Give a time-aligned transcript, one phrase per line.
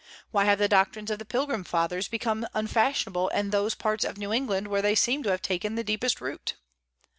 [0.31, 4.33] Why have the doctrines of the Pilgrim Fathers become unfashionable in those parts of New
[4.33, 6.55] England where they seemed to have taken the deepest root?